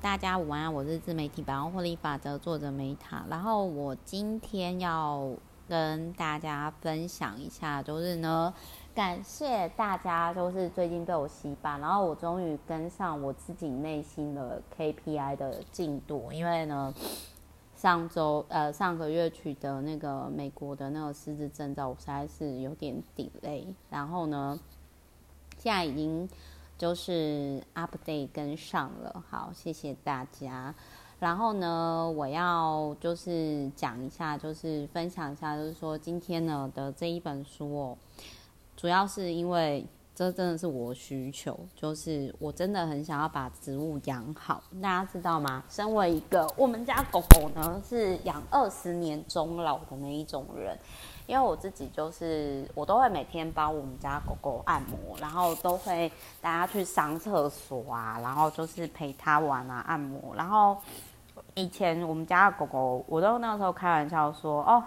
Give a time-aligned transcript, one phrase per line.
[0.00, 3.24] 大家午安，我是自媒体百万获利法则作者梅塔。
[3.28, 5.28] 然后我今天要
[5.68, 8.54] 跟大家分享一下，就是呢，
[8.94, 16.30] 感谢大家，就是最近被我洗版，然后我终于跟上我自己内心的 KPI 的进度。
[16.30, 16.94] 因为呢，
[17.74, 23.66] 上周呃上个月取得那个美国的那个师资证照，我实在是有点 delay。
[23.90, 24.56] 然后呢，
[25.58, 26.28] 现在已经。
[26.78, 30.72] 就是 update 跟上了，好，谢谢大家。
[31.18, 37.98] 然后呢，我要就是讲一下，就是分享一下，就是说今天呢的这一本书哦，
[38.76, 39.84] 主要是因为
[40.18, 44.60] 这真的是我需求，就是我真的很想要把植物养好。
[44.82, 45.62] 大家知道吗？
[45.68, 50.76] 身为一个我们家狗狗呢是养二十年终老的那一种人。
[51.28, 56.08] 因为我自己就是，我都会每天帮我们家狗狗按摩，然后都会
[56.40, 60.34] 带它去上厕所啊，然后就是陪它玩啊，按摩。
[60.34, 60.76] 然后
[61.54, 64.82] 以前我们家的狗狗，我都那时候开玩笑说，哦，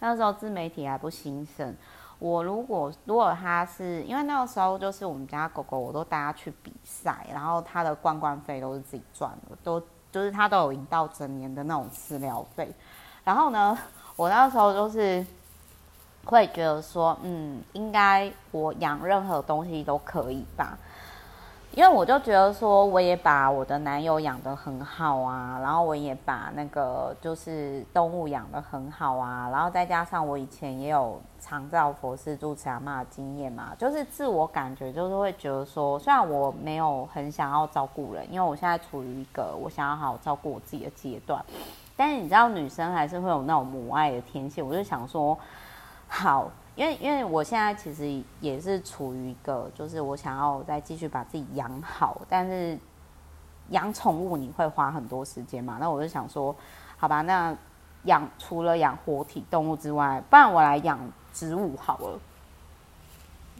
[0.00, 1.74] 那时候自媒体还不兴盛。
[2.18, 12.72] 我如果如果他是因为那个时候就是我们家狗狗，我都带它去比赛，然后它的冠冠费都是自己赚的，都就是它都有赢到整年的那种饲料费。
[13.24, 13.76] 然后呢，
[14.16, 15.24] 我那时候就是。
[16.28, 20.76] 会觉得说，嗯，应该我养任何东西都可以吧，
[21.72, 41.44] 因为我就觉得说，我也把我的男友养得很好啊，然后我也把那个就是动物养得很好啊，然后再加上我以前也有长照佛事住持阿妈的经验嘛，就是自我感觉就是会觉得说，虽然我没有很想要照顾人，因为我现在处于一个我想要好好照顾我自己的阶段，
[41.94, 45.38] 但是你知道女生还是会有那种母爱的天性，我就想说。
[46.08, 52.78] 好，因为因为我现在其实也是处于一个，就是我想要再继续把自己养好，但是
[53.70, 55.78] 养宠物你会花很多时间嘛？
[55.80, 56.54] 那我就想说，
[56.98, 57.56] 好吧，那
[58.04, 60.98] 养除了养活体动物之外，不然我来养
[61.32, 62.20] 植物好了。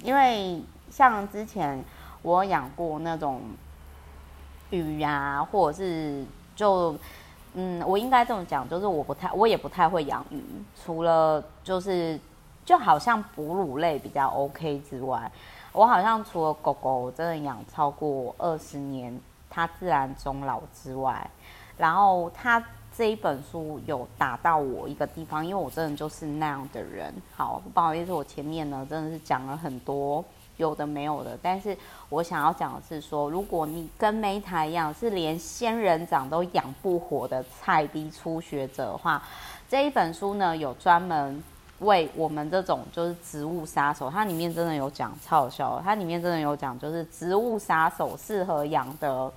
[0.02, 1.82] 因为像之前
[2.22, 3.40] 我养过那种
[4.70, 6.94] 鱼啊，或者是就。
[7.58, 10.44] 嗯，我应该这么讲，就是我不太，我也不太会养鱼，
[10.84, 12.20] 除了就是
[12.66, 15.30] 就好像哺乳类比较 OK 之外，
[15.72, 19.18] 我好像除了狗狗真的养超过二十年，
[19.48, 21.30] 它自然终老之外，
[21.78, 22.62] 然后它
[22.94, 27.14] 这一本书有打到我一个地方，因为我真的就是那样的人。
[27.34, 30.24] 好，不好意思，我前面呢真的是讲了很多。
[30.56, 31.76] 有的没有的，但是
[32.08, 39.22] 我想要讲的是说，如果你跟梅塔一样是连仙人掌都养不活的菜逼初学者的话，
[39.68, 41.44] 这一本书呢有专门
[41.80, 49.30] 为我们这种就是植物杀手，它里面真的有讲超笑，它里面真的有讲就是植物杀手适合养的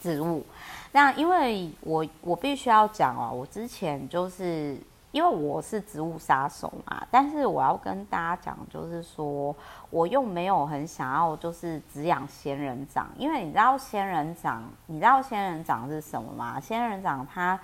[0.00, 0.44] 植物。
[0.92, 4.76] 那因为我我必须要讲哦，我之前就是。
[5.14, 9.54] 因为我是植物杀手嘛，但是我要跟大家讲，就是说
[9.88, 16.58] 我又没有很想要，就是只养仙人掌，因为你知道仙人掌，你知道仙人掌是什么吗？
[16.58, 17.56] 仙人掌它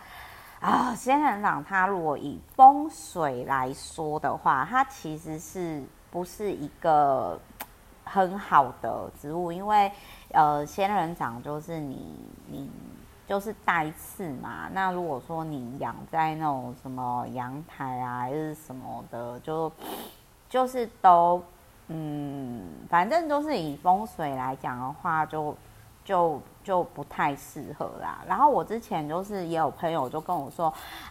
[0.60, 7.40] 啊，仙人掌它如果以风水来说的话，它其实是不是一个
[8.04, 9.50] 很好的植物？
[9.50, 9.90] 因为
[10.32, 12.14] 呃，仙人掌就是你
[12.46, 12.70] 你。
[13.30, 19.70] 就是带刺嘛，那如果说你养在那种什么阳台啊，还是什么的，就
[20.48, 21.40] 就是都
[21.86, 25.56] 嗯，反正都是以风水来讲的话，就
[26.10, 28.18] 就就不太适合啦。
[28.26, 30.66] 然后我之前就是也有朋友就跟我说，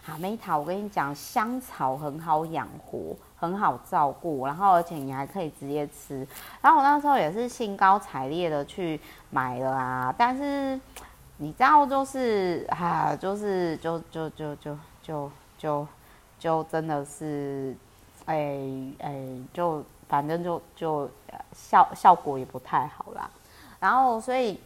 [0.06, 6.26] 啊，梅塔，我跟你讲，香草很好养活，很好照顾，然后而且你还可以直接吃。
[6.60, 9.00] 然后我那时候也是兴高采烈的去
[9.30, 10.78] 买了啊，但是。
[11.42, 15.86] 你知道，就是啊，就是就就就就就就
[16.38, 17.74] 就真的是，
[18.26, 18.60] 哎、
[18.98, 21.08] 哎、就反正就就
[21.54, 23.30] 效效果也不太好啦。
[23.78, 24.60] 然后，所以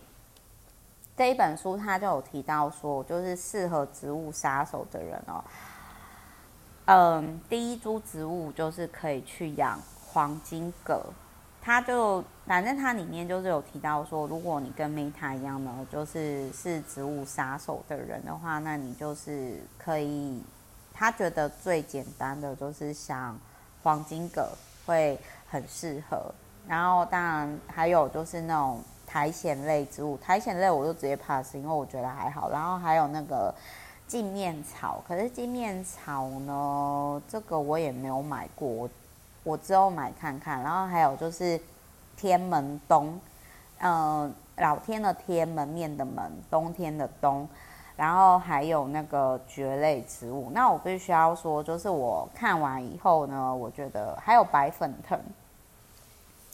[1.16, 5.44] 这一本书它就有提到说，就是适合植物杀手的人哦。
[6.86, 11.02] 嗯，第一株植物就是可以去养黄金葛。
[11.62, 20.42] 他就反正他里面就是有提到说，如果你跟 Meta 一样呢，就是是植物杀手的人的话，那你就是可以。
[20.96, 23.36] 他觉得最简单的就是像
[23.82, 24.48] 黄金葛
[24.86, 25.18] 会
[25.48, 26.32] 很适合，
[26.68, 28.80] 然后当然还有就是那种
[29.14, 32.50] 苔藓类植物，苔藓类我就直接 pass，因为我觉得还好。
[32.50, 33.54] 然后还有那个
[34.08, 38.90] 镜面草，可是镜面草呢，这个我也没有买过。
[39.44, 41.60] 我之后买看看，然后还有就是
[42.16, 43.16] 天门冬，
[43.78, 47.48] 呃，老天的天，门面的门，冬天的冬，
[47.94, 50.50] 然后还有那个蕨类植物。
[50.52, 55.16] 那我必须要说，就是我看完以后呢，我觉得还有白粉藤。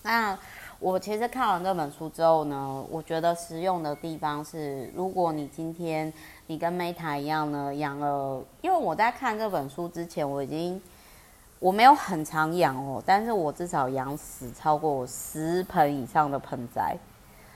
[0.02, 0.38] 那
[0.80, 6.10] 我其实看完这本书之后呢，我觉得实用的地方是，如果你今天
[6.46, 10.80] 你跟 Meta 一样呢，养了，因为我在看这本书之前，我已经
[11.58, 16.96] 我没有很常养哦，但是我至少养死超过十盆以上的盆栽。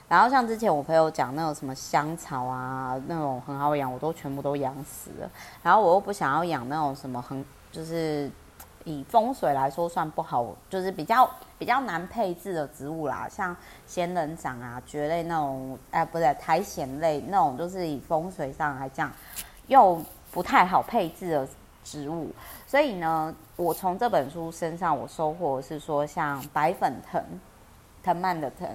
[0.07, 5.27] 然后像之前我朋友讲那种什么香草啊，那种很好养，我都全部都养死了。
[5.63, 8.29] 然后我又不想要养那种什么很就是
[8.85, 11.29] 以风水来说算不好，就是比较
[11.59, 13.53] 比较难配置的植物啦，像
[13.85, 19.11] 仙人掌啊、蕨类那种，哎不对，苔藓类那种，就是以风水上来讲
[19.67, 20.01] 又
[20.31, 21.47] 不太好配置的
[21.83, 22.29] 植物。
[22.65, 27.21] 所以呢，我从这本书身上我收获是说，像白粉藤、
[28.01, 28.69] 藤蔓的藤。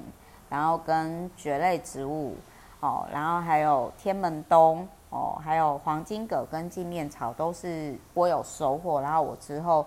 [0.50, 2.36] 然后跟蕨类植物
[2.80, 9.00] 哦，然后还有天门冬哦，还有黄金葛跟镜面草都是我有收获。
[9.00, 9.86] 然后我之后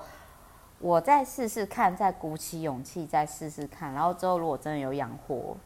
[0.79, 3.91] 我再试试看，再鼓起勇气再试试看。
[3.93, 5.57] 然后之后如果真的有养活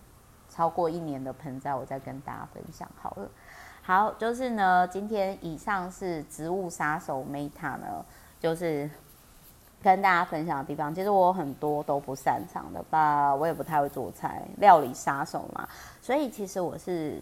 [0.50, 3.30] 超过一年的盆栽，我再跟大家分享好了。
[3.84, 8.06] 好，就是呢，今天以上是植物杀手 Meta 呢，
[8.40, 8.90] 就是。
[9.80, 15.70] 跟大家分享的地方，其实我很多都不擅长的吧，我也不太会做菜，料理杀手嘛，
[16.02, 17.22] 所以其实我是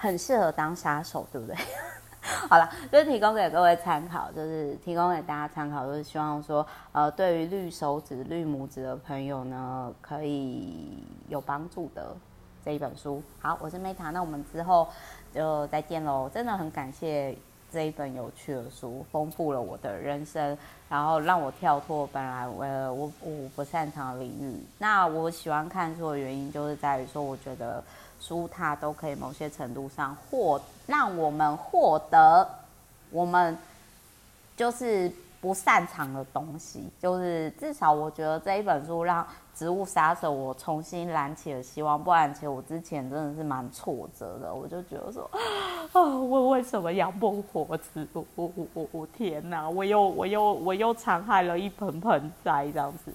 [0.00, 1.54] 很适合当杀手，对不对？
[2.48, 12.16] 好了，就是提供给各位参考，就是提供给大家参考，就是希望说，呃，对于绿手指、绿拇指的朋友呢，可以有帮助的
[12.64, 13.22] 这一本书。
[13.40, 14.88] 好，我是 Meta，那我们之后
[15.34, 17.36] 就再见喽，真的很感谢。
[17.72, 20.56] 这一本有趣的书，丰富了我的人生，
[20.88, 24.60] 然后让我跳脱本来呃我我，我不擅长的领域。
[24.78, 27.82] 那我喜欢看书的原因，就是在于说，我觉得
[28.20, 32.48] 书它都可以某些程度上获让我们获得
[33.10, 33.56] 我们
[34.56, 39.26] 就是不擅长的东西，就是至少我觉得这一本书让。
[39.52, 42.02] 植物杀手，我重新燃起了希望。
[42.02, 44.54] 不然，其实我之前真的是蛮挫折的。
[44.54, 45.30] 我就觉得说，
[45.92, 48.24] 啊，我为什么养不活植物？
[48.36, 49.68] 我我我天哪！
[49.68, 53.12] 我又我又我又残害了一盆盆栽这样子。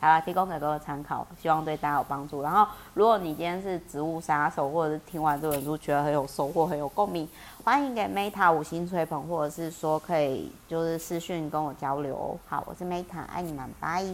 [0.00, 2.40] 好啦，提供给各位参考，希望对大家有帮助。
[2.40, 7.28] 然后，如果你今天是植物杀手，或者是听完这本书觉得很有收获、很有共鸣，
[7.64, 12.38] 欢迎给 Meta 五星吹捧，或者是说可以就是私讯跟我交流。
[12.46, 14.04] 好，我是 Meta，爱你们，拜。